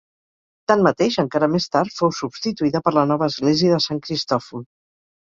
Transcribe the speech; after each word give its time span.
Tanmateix, 0.71 1.17
encara 1.25 1.51
més 1.57 1.69
tard 1.77 1.95
fou 1.99 2.15
substituïda 2.23 2.85
per 2.89 2.97
la 2.99 3.07
nova 3.13 3.31
església 3.33 3.79
de 3.79 3.83
Sant 3.91 4.05
Cristòfol. 4.11 4.71